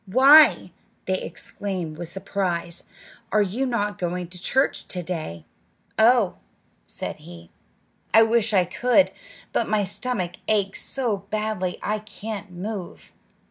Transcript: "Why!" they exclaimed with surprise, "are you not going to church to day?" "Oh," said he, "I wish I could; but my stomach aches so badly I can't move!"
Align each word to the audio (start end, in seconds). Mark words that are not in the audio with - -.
"Why!" 0.07 0.71
they 1.05 1.21
exclaimed 1.21 1.95
with 1.99 2.07
surprise, 2.09 2.85
"are 3.31 3.43
you 3.43 3.67
not 3.67 3.99
going 3.99 4.29
to 4.29 4.41
church 4.41 4.87
to 4.87 5.03
day?" 5.03 5.45
"Oh," 5.99 6.37
said 6.87 7.17
he, 7.19 7.51
"I 8.11 8.23
wish 8.23 8.51
I 8.51 8.65
could; 8.65 9.11
but 9.53 9.69
my 9.69 9.83
stomach 9.83 10.37
aches 10.47 10.81
so 10.81 11.17
badly 11.29 11.77
I 11.83 11.99
can't 11.99 12.49
move!" 12.51 13.13